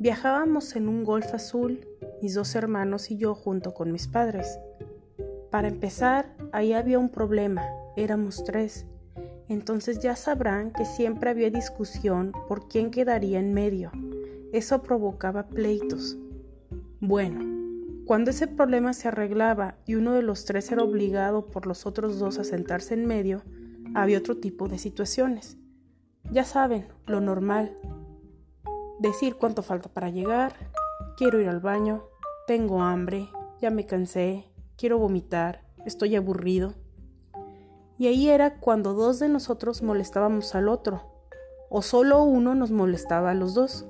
Viajábamos 0.00 0.74
en 0.74 0.88
un 0.88 1.04
Golf 1.04 1.32
azul, 1.32 1.86
mis 2.20 2.34
dos 2.34 2.56
hermanos 2.56 3.12
y 3.12 3.18
yo 3.18 3.36
junto 3.36 3.74
con 3.74 3.92
mis 3.92 4.08
padres. 4.08 4.58
Para 5.52 5.68
empezar, 5.68 6.34
ahí 6.50 6.72
había 6.72 6.98
un 6.98 7.08
problema, 7.08 7.64
éramos 7.96 8.42
tres, 8.42 8.84
entonces 9.48 10.00
ya 10.00 10.16
sabrán 10.16 10.72
que 10.72 10.84
siempre 10.84 11.30
había 11.30 11.48
discusión 11.48 12.32
por 12.48 12.66
quién 12.66 12.90
quedaría 12.90 13.38
en 13.38 13.54
medio. 13.54 13.92
Eso 14.52 14.82
provocaba 14.82 15.46
pleitos. 15.50 16.18
Bueno, 16.98 17.44
cuando 18.06 18.32
ese 18.32 18.48
problema 18.48 18.92
se 18.92 19.06
arreglaba 19.06 19.76
y 19.86 19.94
uno 19.94 20.14
de 20.14 20.22
los 20.22 20.46
tres 20.46 20.72
era 20.72 20.82
obligado 20.82 21.46
por 21.46 21.64
los 21.64 21.86
otros 21.86 22.18
dos 22.18 22.40
a 22.40 22.44
sentarse 22.44 22.94
en 22.94 23.06
medio, 23.06 23.44
había 23.94 24.18
otro 24.18 24.36
tipo 24.36 24.68
de 24.68 24.78
situaciones. 24.78 25.56
Ya 26.30 26.44
saben, 26.44 26.88
lo 27.06 27.20
normal. 27.20 27.74
Decir 28.98 29.36
cuánto 29.36 29.62
falta 29.62 29.88
para 29.88 30.10
llegar, 30.10 30.54
quiero 31.16 31.40
ir 31.40 31.48
al 31.48 31.60
baño, 31.60 32.04
tengo 32.46 32.82
hambre, 32.82 33.28
ya 33.60 33.70
me 33.70 33.86
cansé, 33.86 34.44
quiero 34.76 34.98
vomitar, 34.98 35.64
estoy 35.86 36.16
aburrido. 36.16 36.74
Y 37.98 38.06
ahí 38.06 38.28
era 38.28 38.58
cuando 38.60 38.94
dos 38.94 39.18
de 39.18 39.28
nosotros 39.28 39.82
molestábamos 39.82 40.54
al 40.54 40.68
otro, 40.68 41.02
o 41.70 41.82
solo 41.82 42.22
uno 42.22 42.54
nos 42.54 42.70
molestaba 42.70 43.30
a 43.30 43.34
los 43.34 43.54
dos, 43.54 43.86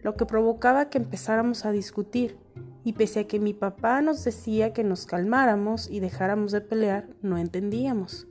lo 0.00 0.16
que 0.16 0.26
provocaba 0.26 0.88
que 0.88 0.98
empezáramos 0.98 1.64
a 1.64 1.72
discutir, 1.72 2.36
y 2.84 2.94
pese 2.94 3.20
a 3.20 3.26
que 3.28 3.38
mi 3.38 3.54
papá 3.54 4.02
nos 4.02 4.24
decía 4.24 4.72
que 4.72 4.82
nos 4.82 5.06
calmáramos 5.06 5.88
y 5.88 6.00
dejáramos 6.00 6.50
de 6.52 6.60
pelear, 6.60 7.08
no 7.22 7.38
entendíamos. 7.38 8.26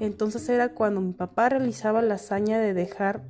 Entonces 0.00 0.48
era 0.48 0.70
cuando 0.70 1.00
mi 1.00 1.12
papá 1.12 1.48
realizaba 1.48 2.02
la 2.02 2.14
hazaña 2.14 2.58
de 2.58 2.74
dejar 2.74 3.22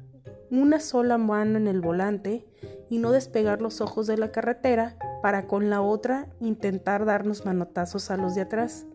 una 0.50 0.80
sola 0.80 1.18
mano 1.18 1.58
en 1.58 1.66
el 1.66 1.80
volante 1.80 2.46
y 2.88 2.98
no 2.98 3.12
despegar 3.12 3.60
los 3.60 3.80
ojos 3.80 4.06
de 4.06 4.16
la 4.16 4.32
carretera 4.32 4.96
para 5.22 5.46
con 5.46 5.70
la 5.70 5.82
otra 5.82 6.26
intentar 6.40 7.04
darnos 7.04 7.44
manotazos 7.44 8.10
a 8.10 8.16
los 8.16 8.34
de 8.34 8.42
atrás. 8.42 8.86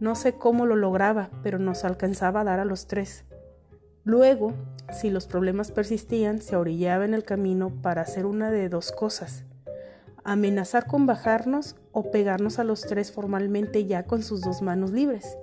No 0.00 0.14
sé 0.14 0.32
cómo 0.32 0.66
lo 0.66 0.74
lograba, 0.74 1.30
pero 1.42 1.58
nos 1.58 1.84
alcanzaba 1.84 2.40
a 2.40 2.44
dar 2.44 2.58
a 2.58 2.64
los 2.64 2.86
tres. 2.86 3.24
Luego, 4.04 4.52
si 4.92 5.10
los 5.10 5.28
problemas 5.28 5.70
persistían, 5.70 6.40
se 6.40 6.56
orillaba 6.56 7.04
en 7.04 7.14
el 7.14 7.22
camino 7.22 7.70
para 7.82 8.02
hacer 8.02 8.26
una 8.26 8.50
de 8.50 8.68
dos 8.68 8.90
cosas. 8.90 9.44
Amenazar 10.24 10.86
con 10.86 11.06
bajarnos 11.06 11.76
o 11.92 12.10
pegarnos 12.10 12.58
a 12.58 12.64
los 12.64 12.82
tres 12.82 13.12
formalmente 13.12 13.84
ya 13.84 14.04
con 14.04 14.22
sus 14.22 14.40
dos 14.40 14.60
manos 14.62 14.90
libres. 14.90 15.36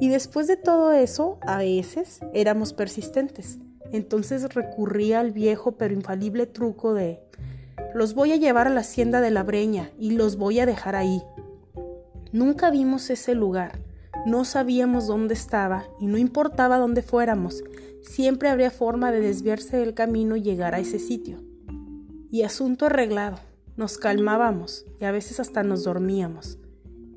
Y 0.00 0.08
después 0.08 0.46
de 0.46 0.56
todo 0.56 0.92
eso, 0.92 1.38
a 1.42 1.58
veces 1.58 2.20
éramos 2.32 2.72
persistentes. 2.72 3.58
Entonces 3.92 4.54
recurría 4.54 5.20
al 5.20 5.32
viejo 5.32 5.72
pero 5.72 5.94
infalible 5.94 6.46
truco 6.46 6.94
de 6.94 7.20
los 7.94 8.14
voy 8.14 8.32
a 8.32 8.36
llevar 8.36 8.66
a 8.66 8.70
la 8.70 8.80
hacienda 8.80 9.20
de 9.20 9.30
la 9.30 9.44
breña 9.44 9.90
y 9.98 10.10
los 10.10 10.36
voy 10.36 10.58
a 10.58 10.66
dejar 10.66 10.96
ahí. 10.96 11.22
Nunca 12.32 12.70
vimos 12.70 13.08
ese 13.08 13.36
lugar, 13.36 13.78
no 14.26 14.44
sabíamos 14.44 15.06
dónde 15.06 15.34
estaba 15.34 15.84
y 16.00 16.06
no 16.06 16.18
importaba 16.18 16.78
dónde 16.78 17.02
fuéramos, 17.02 17.62
siempre 18.02 18.48
habría 18.48 18.72
forma 18.72 19.12
de 19.12 19.20
desviarse 19.20 19.76
del 19.76 19.94
camino 19.94 20.34
y 20.34 20.42
llegar 20.42 20.74
a 20.74 20.80
ese 20.80 20.98
sitio. 20.98 21.38
Y 22.32 22.42
asunto 22.42 22.86
arreglado, 22.86 23.38
nos 23.76 23.96
calmábamos 23.98 24.84
y 25.00 25.04
a 25.04 25.12
veces 25.12 25.38
hasta 25.38 25.62
nos 25.62 25.84
dormíamos. 25.84 26.58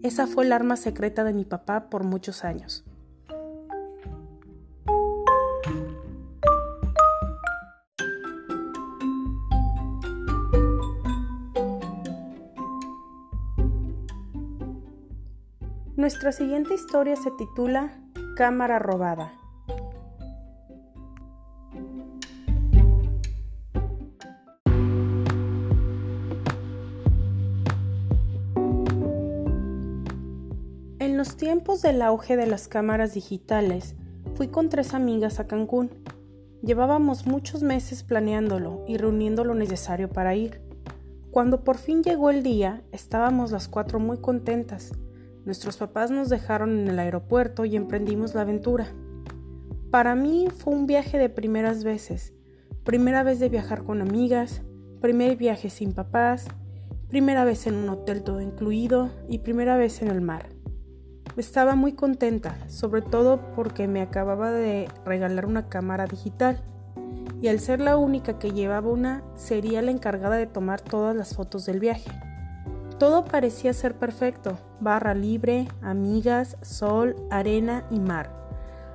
Esa 0.03 0.27
fue 0.27 0.45
el 0.45 0.51
arma 0.51 0.77
secreta 0.77 1.23
de 1.23 1.33
mi 1.33 1.45
papá 1.45 1.89
por 1.89 2.03
muchos 2.03 2.43
años. 2.43 2.85
Nuestra 15.95 16.31
siguiente 16.31 16.75
historia 16.75 17.15
se 17.15 17.31
titula 17.31 17.91
Cámara 18.35 18.77
robada. 18.77 19.33
En 31.17 31.25
los 31.25 31.35
tiempos 31.35 31.81
del 31.81 32.03
auge 32.03 32.37
de 32.37 32.45
las 32.45 32.67
cámaras 32.67 33.15
digitales, 33.15 33.95
fui 34.35 34.49
con 34.49 34.69
tres 34.69 34.93
amigas 34.93 35.39
a 35.39 35.47
Cancún. 35.47 35.89
Llevábamos 36.61 37.25
muchos 37.25 37.63
meses 37.63 38.03
planeándolo 38.03 38.85
y 38.87 38.97
reuniendo 38.97 39.43
lo 39.43 39.55
necesario 39.55 40.09
para 40.09 40.35
ir. 40.35 40.61
Cuando 41.31 41.63
por 41.63 41.77
fin 41.77 42.03
llegó 42.03 42.29
el 42.29 42.43
día, 42.43 42.83
estábamos 42.91 43.49
las 43.49 43.67
cuatro 43.67 43.99
muy 43.99 44.19
contentas 44.19 44.91
Nuestros 45.43 45.77
papás 45.77 46.11
nos 46.11 46.29
dejaron 46.29 46.77
en 46.77 46.87
el 46.87 46.99
aeropuerto 46.99 47.65
y 47.65 47.75
emprendimos 47.75 48.35
la 48.35 48.41
aventura. 48.41 48.85
Para 49.89 50.13
mí 50.13 50.49
fue 50.55 50.75
un 50.75 50.85
viaje 50.85 51.17
de 51.17 51.29
primeras 51.29 51.83
veces. 51.83 52.31
Primera 52.83 53.23
vez 53.23 53.39
de 53.39 53.49
viajar 53.49 53.83
con 53.83 54.03
amigas, 54.03 54.61
primer 55.01 55.35
viaje 55.35 55.71
sin 55.71 55.93
papás, 55.93 56.45
primera 57.07 57.43
vez 57.43 57.65
en 57.65 57.73
un 57.73 57.89
hotel 57.89 58.21
todo 58.21 58.39
incluido 58.39 59.09
y 59.27 59.39
primera 59.39 59.77
vez 59.77 60.03
en 60.03 60.09
el 60.09 60.21
mar. 60.21 60.56
Estaba 61.37 61.75
muy 61.75 61.93
contenta, 61.93 62.57
sobre 62.67 63.03
todo 63.03 63.39
porque 63.55 63.87
me 63.87 64.01
acababa 64.01 64.51
de 64.51 64.89
regalar 65.05 65.45
una 65.45 65.69
cámara 65.69 66.07
digital 66.07 66.59
y 67.41 67.47
al 67.49 67.59
ser 67.59 67.79
la 67.79 67.97
única 67.97 68.39
que 68.39 68.51
llevaba 68.51 68.89
una, 68.89 69.23
sería 69.35 69.83
la 69.83 69.91
encargada 69.91 70.35
de 70.35 70.47
tomar 70.47 70.81
todas 70.81 71.15
las 71.15 71.35
fotos 71.35 71.67
del 71.67 71.79
viaje. 71.79 72.09
Todo 72.97 73.25
parecía 73.25 73.73
ser 73.73 73.93
perfecto, 73.93 74.57
barra 74.79 75.13
libre, 75.13 75.67
amigas, 75.83 76.57
sol, 76.63 77.15
arena 77.29 77.85
y 77.91 77.99
mar. 77.99 78.33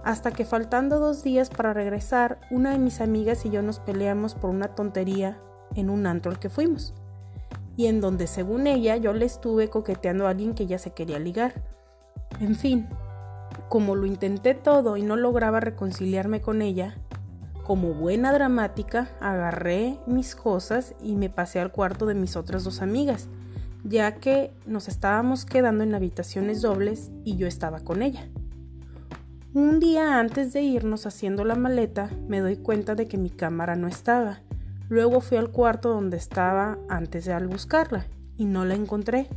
Hasta 0.02 0.32
que 0.32 0.44
faltando 0.44 0.99
dos 0.99 1.22
días 1.22 1.49
para 1.49 1.72
regresar, 1.72 2.40
una 2.50 2.72
de 2.72 2.78
mis 2.78 3.00
amigas 3.00 3.46
y 3.46 3.50
yo 3.50 3.62
nos 3.62 3.78
peleamos 3.78 4.34
por 4.34 4.50
una 4.50 4.75
tontería 4.75 5.38
en 5.76 5.90
un 5.90 6.06
antro 6.08 6.32
al 6.32 6.40
que 6.40 6.50
fuimos. 6.50 6.92
Y 7.76 7.87
en 7.87 8.00
donde 8.00 8.26
según 8.26 8.66
ella 8.66 8.96
yo 8.96 9.12
le 9.12 9.26
estuve 9.26 9.70
coqueteando 9.70 10.26
a 10.26 10.30
alguien 10.30 10.54
que 10.54 10.66
ya 10.66 10.78
se 10.78 10.90
quería 10.90 11.20
ligar. 11.20 11.54
En 12.41 12.57
fin, 12.57 12.89
como 13.69 13.95
lo 13.95 14.07
intenté 14.07 14.55
todo 14.55 14.97
y 14.97 15.03
no 15.03 15.17
lograba 15.17 15.61
reconciliarme 15.61 16.41
con 16.41 16.62
ella, 16.62 16.97
como 17.65 17.95
buena 17.95 18.33
dramática 18.33 19.11
agarré 19.21 19.99
mis 20.07 20.35
cosas 20.35 20.95
y 21.01 21.15
me 21.15 21.31
pasé 21.31 21.61
al 21.61 21.73
cuarto 21.73 22.07
de 22.07 22.15
mis 22.15 22.37
otras 22.37 22.65
dos 22.65 22.83
amigas 22.83 23.29
ya 23.85 24.17
que 24.17 24.53
nos 24.67 24.89
estábamos 24.89 25.45
quedando 25.45 25.83
en 25.85 25.95
habitaciones 25.95 26.62
dobles 26.62 27.11
y 27.25 27.37
yo 27.37 27.47
estaba 27.47 27.81
con 27.81 28.03
ella. 28.03 28.29
Un 29.55 29.81
día 29.81 30.19
antes 30.19 30.53
de 30.53 30.62
irnos 30.62 31.07
haciendo 31.07 31.45
la 31.45 31.57
maleta, 31.57 32.11
me 32.27 32.41
doy 32.41 32.57
cuenta 32.57 32.95
de 32.95 33.07
que 33.07 33.19
mi 33.19 33.29
cámara 33.29 33.77
no 33.77 33.87
estaba. 33.87 34.41
Luego 34.89 35.21
fui 35.21 35.37
al 35.37 35.51
cuarto 35.51 35.91
donde 35.91 36.17
estaba 36.17 36.79
antes 36.89 37.25
de 37.25 37.33
al 37.33 37.49
buscarla 37.49 38.07
y 38.37 38.47
no 38.47 38.65
la 38.65 38.75
encontré. 38.75 39.29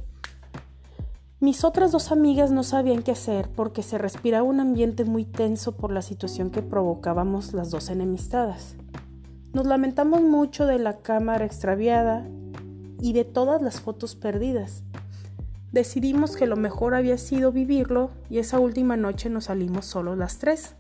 Mis 1.46 1.64
otras 1.64 1.92
dos 1.92 2.12
amigas 2.12 2.50
no 2.50 2.64
sabían 2.64 3.04
qué 3.04 3.12
hacer 3.12 3.50
porque 3.56 3.84
se 3.84 4.00
respiraba 4.00 4.42
un 4.42 4.60
ambiente 4.60 5.06
muy 5.06 5.26
tenso 5.26 5.74
por 5.74 5.92
la 5.92 6.02
situación 6.02 6.50
que 6.50 6.64
provocábamos 6.64 7.54
las 7.54 7.70
dos 7.70 7.92
enemistadas. 7.92 8.76
Nos 9.54 9.68
lamentamos 9.68 10.24
mucho 10.24 10.66
de 10.66 10.80
la 10.80 10.98
cámara 10.98 11.46
extraviada 11.46 12.28
y 13.00 13.14
de 13.14 13.26
todas 13.26 13.62
las 13.62 13.80
fotos 13.80 14.16
perdidas. 14.16 14.82
Decidimos 15.72 16.36
que 16.36 16.48
lo 16.48 16.56
mejor 16.56 16.96
había 16.96 17.20
sido 17.20 17.52
vivirlo 17.52 18.10
y 18.28 18.40
esa 18.40 18.58
última 18.58 18.98
noche 18.98 19.30
nos 19.30 19.44
salimos 19.44 19.86
solo 19.86 20.16
las 20.16 20.40
tres. 20.40 20.74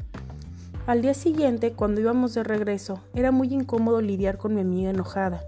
Al 0.87 1.03
día 1.03 1.13
siguiente, 1.13 1.73
cuando 1.73 2.01
íbamos 2.01 2.33
de 2.33 2.43
regreso, 2.43 3.01
era 3.13 3.31
muy 3.31 3.53
incómodo 3.53 4.01
lidiar 4.01 4.39
con 4.39 4.55
mi 4.55 4.61
amiga 4.61 4.89
enojada. 4.89 5.43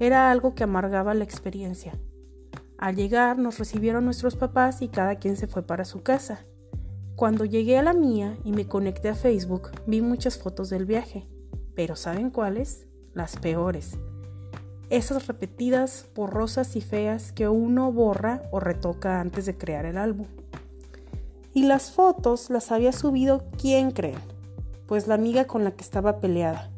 Era 0.00 0.30
algo 0.30 0.54
que 0.54 0.64
amargaba 0.64 1.12
la 1.12 1.24
experiencia. 1.24 1.92
Al 2.78 2.96
llegar 2.96 3.38
nos 3.38 3.58
recibieron 3.58 4.04
nuestros 4.04 4.36
papás 4.36 4.82
y 4.82 4.88
cada 4.88 5.16
quien 5.16 5.36
se 5.36 5.46
fue 5.46 5.62
para 5.62 5.84
su 5.84 6.02
casa. 6.02 6.44
Cuando 7.16 7.44
llegué 7.44 7.78
a 7.78 7.82
la 7.82 7.92
mía 7.92 8.36
y 8.44 8.52
me 8.52 8.66
conecté 8.66 9.08
a 9.08 9.14
Facebook, 9.14 9.70
vi 9.86 10.00
muchas 10.00 10.38
fotos 10.38 10.70
del 10.70 10.84
viaje. 10.84 11.28
Pero 11.74 11.96
¿saben 11.96 12.30
cuáles? 12.30 12.86
Las 13.14 13.36
peores 13.36 13.96
esas 14.90 15.26
repetidas, 15.26 16.06
borrosas 16.14 16.76
y 16.76 16.80
feas 16.80 17.32
que 17.32 17.48
uno 17.48 17.90
borra 17.90 18.42
o 18.52 18.60
retoca 18.60 19.20
antes 19.20 19.46
de 19.46 19.56
crear 19.56 19.86
el 19.86 19.96
álbum. 19.96 20.26
Y 21.52 21.66
las 21.66 21.90
fotos 21.90 22.50
las 22.50 22.70
había 22.70 22.92
subido, 22.92 23.44
¿quién 23.60 23.90
creen? 23.90 24.18
Pues 24.86 25.06
la 25.06 25.14
amiga 25.14 25.46
con 25.46 25.64
la 25.64 25.72
que 25.72 25.82
estaba 25.82 26.20
peleada. 26.20 26.70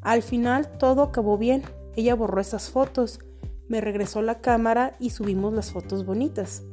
Al 0.00 0.22
final 0.22 0.76
todo 0.78 1.02
acabó 1.02 1.38
bien. 1.38 1.62
Ella 1.96 2.14
borró 2.14 2.40
esas 2.40 2.70
fotos, 2.70 3.20
me 3.68 3.80
regresó 3.80 4.22
la 4.22 4.40
cámara 4.40 4.96
y 4.98 5.10
subimos 5.10 5.52
las 5.52 5.72
fotos 5.72 6.04
bonitas. 6.04 6.64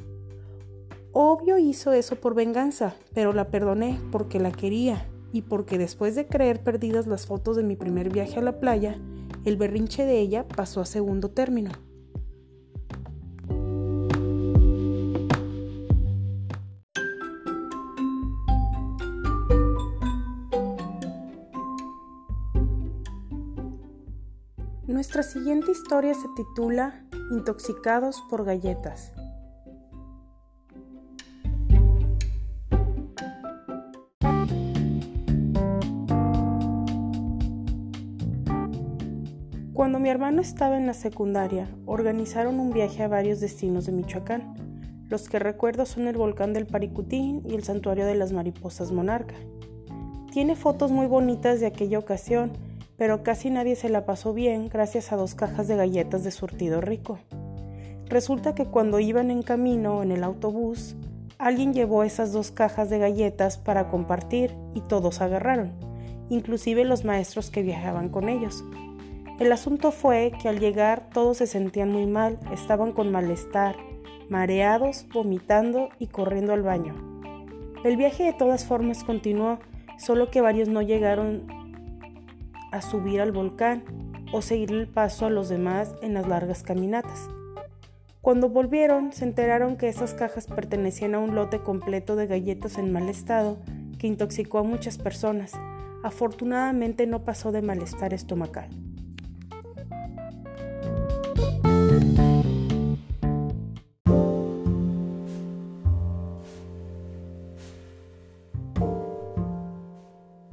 Obvio 1.13 1.58
hizo 1.58 1.91
eso 1.93 2.15
por 2.15 2.36
venganza, 2.36 2.95
pero 3.13 3.34
la 3.34 3.49
perdoné 3.49 3.99
porque 4.12 4.39
la 4.39 4.51
quería 4.51 5.08
y 5.34 5.41
porque 5.43 5.77
después 5.77 6.15
de 6.15 6.27
creer 6.27 6.63
perdidas 6.63 7.08
las 7.08 7.25
fotos 7.25 7.56
de 7.56 7.63
mi 7.63 7.75
primer 7.75 8.10
viaje 8.10 8.39
a 8.39 8.43
la 8.43 8.60
playa, 8.60 8.97
el 9.43 9.58
berrinche 9.58 10.06
de 10.06 10.19
ella 10.19 10.47
pasó 10.47 10.82
a 10.82 10.86
segundo 10.86 11.30
término. 11.30 11.71
Nuestra 25.01 25.23
siguiente 25.23 25.71
historia 25.71 26.13
se 26.13 26.27
titula 26.35 27.03
Intoxicados 27.31 28.21
por 28.29 28.45
galletas. 28.45 29.11
Cuando 39.73 39.99
mi 39.99 40.09
hermano 40.09 40.39
estaba 40.39 40.77
en 40.77 40.85
la 40.85 40.93
secundaria, 40.93 41.67
organizaron 41.87 42.59
un 42.59 42.71
viaje 42.71 43.01
a 43.01 43.07
varios 43.07 43.39
destinos 43.39 43.87
de 43.87 43.93
Michoacán. 43.93 44.53
Los 45.09 45.29
que 45.29 45.39
recuerdo 45.39 45.87
son 45.87 46.07
el 46.07 46.15
volcán 46.15 46.53
del 46.53 46.67
Paricutín 46.67 47.41
y 47.43 47.55
el 47.55 47.63
santuario 47.63 48.05
de 48.05 48.13
las 48.13 48.33
mariposas 48.33 48.91
monarca. 48.91 49.33
Tiene 50.31 50.55
fotos 50.55 50.91
muy 50.91 51.07
bonitas 51.07 51.59
de 51.59 51.65
aquella 51.65 51.97
ocasión, 51.97 52.51
pero 53.01 53.23
casi 53.23 53.49
nadie 53.49 53.75
se 53.75 53.89
la 53.89 54.05
pasó 54.05 54.31
bien 54.31 54.69
gracias 54.69 55.11
a 55.11 55.15
dos 55.15 55.33
cajas 55.33 55.67
de 55.67 55.75
galletas 55.75 56.23
de 56.23 56.29
surtido 56.29 56.81
rico. 56.81 57.17
Resulta 58.05 58.53
que 58.53 58.67
cuando 58.67 58.99
iban 58.99 59.31
en 59.31 59.41
camino 59.41 60.03
en 60.03 60.11
el 60.11 60.23
autobús, 60.23 60.95
alguien 61.39 61.73
llevó 61.73 62.03
esas 62.03 62.31
dos 62.31 62.51
cajas 62.51 62.91
de 62.91 62.99
galletas 62.99 63.57
para 63.57 63.87
compartir 63.87 64.55
y 64.75 64.81
todos 64.81 65.19
agarraron, 65.19 65.71
inclusive 66.29 66.85
los 66.85 67.03
maestros 67.03 67.49
que 67.49 67.63
viajaban 67.63 68.09
con 68.09 68.29
ellos. 68.29 68.63
El 69.39 69.51
asunto 69.51 69.91
fue 69.91 70.31
que 70.39 70.47
al 70.47 70.59
llegar 70.59 71.09
todos 71.11 71.37
se 71.37 71.47
sentían 71.47 71.91
muy 71.91 72.05
mal, 72.05 72.37
estaban 72.53 72.91
con 72.91 73.11
malestar, 73.11 73.77
mareados, 74.29 75.07
vomitando 75.11 75.89
y 75.97 76.05
corriendo 76.05 76.53
al 76.53 76.61
baño. 76.61 76.93
El 77.83 77.97
viaje 77.97 78.25
de 78.25 78.33
todas 78.33 78.63
formas 78.63 79.03
continuó, 79.03 79.57
solo 79.97 80.29
que 80.29 80.41
varios 80.41 80.67
no 80.69 80.83
llegaron 80.83 81.61
a 82.71 82.81
subir 82.81 83.21
al 83.21 83.31
volcán 83.31 83.84
o 84.34 84.41
seguir 84.41 84.71
el 84.71 84.88
paso 84.88 85.25
a 85.25 85.29
los 85.29 85.49
demás 85.49 85.93
en 86.01 86.13
las 86.13 86.27
largas 86.27 86.63
caminatas. 86.63 87.29
Cuando 88.21 88.49
volvieron, 88.49 89.13
se 89.13 89.25
enteraron 89.25 89.77
que 89.77 89.89
esas 89.89 90.13
cajas 90.13 90.47
pertenecían 90.47 91.15
a 91.15 91.19
un 91.19 91.36
lote 91.36 91.60
completo 91.60 92.15
de 92.15 92.27
galletas 92.27 92.77
en 92.77 92.91
mal 92.91 93.10
estado 93.10 93.57
que 93.97 94.07
intoxicó 94.07 94.60
a 94.60 94.63
muchas 94.63 94.97
personas. 94.97 95.53
Afortunadamente 96.03 97.07
no 97.07 97.23
pasó 97.23 97.51
de 97.51 97.62
malestar 97.62 98.13
estomacal. 98.13 98.69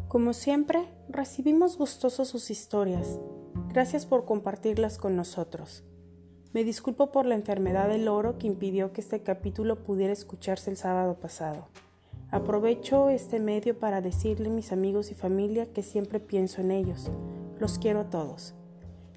Como 0.08 0.32
siempre, 0.32 0.80
recibimos 1.18 1.76
gustosos 1.76 2.28
sus 2.28 2.48
historias. 2.48 3.18
Gracias 3.70 4.06
por 4.06 4.24
compartirlas 4.24 4.98
con 4.98 5.16
nosotros. 5.16 5.82
Me 6.52 6.62
disculpo 6.62 7.10
por 7.10 7.26
la 7.26 7.34
enfermedad 7.34 7.88
del 7.88 8.06
oro 8.06 8.38
que 8.38 8.46
impidió 8.46 8.92
que 8.92 9.00
este 9.00 9.24
capítulo 9.24 9.82
pudiera 9.82 10.12
escucharse 10.12 10.70
el 10.70 10.76
sábado 10.76 11.14
pasado. 11.14 11.66
Aprovecho 12.30 13.08
este 13.08 13.40
medio 13.40 13.80
para 13.80 14.00
decirle 14.00 14.48
a 14.48 14.52
mis 14.52 14.70
amigos 14.70 15.10
y 15.10 15.16
familia 15.16 15.66
que 15.72 15.82
siempre 15.82 16.20
pienso 16.20 16.60
en 16.60 16.70
ellos. 16.70 17.10
Los 17.58 17.80
quiero 17.80 17.98
a 17.98 18.10
todos. 18.10 18.54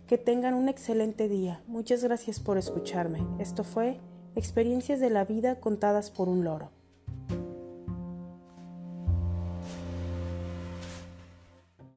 Que 0.07 0.17
tengan 0.17 0.55
un 0.55 0.69
excelente 0.69 1.29
día. 1.29 1.61
Muchas 1.67 2.03
gracias 2.03 2.39
por 2.39 2.57
escucharme. 2.57 3.23
Esto 3.37 3.63
fue 3.63 3.99
Experiencias 4.35 4.99
de 4.99 5.11
la 5.11 5.23
vida 5.23 5.59
contadas 5.59 6.09
por 6.09 6.29
un 6.29 6.45
loro. 6.45 6.71